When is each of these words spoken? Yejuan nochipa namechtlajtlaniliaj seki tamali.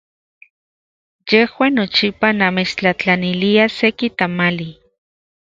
Yejuan 1.33 1.73
nochipa 1.79 2.29
namechtlajtlaniliaj 2.39 3.69
seki 3.77 4.07
tamali. 4.17 4.69